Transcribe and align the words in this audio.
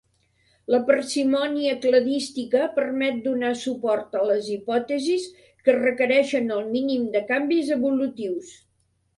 La 0.75 0.77
parsimònia 0.85 1.73
cladística 1.83 2.63
permet 2.79 3.19
donar 3.27 3.51
suport 3.65 4.17
a 4.21 4.23
les 4.31 4.49
hipòtesis 4.55 5.29
que 5.69 5.79
requereixen 5.79 6.53
el 6.59 6.67
mínim 6.75 7.07
de 7.19 7.25
canvis 7.31 7.71
evolutius. 7.81 8.53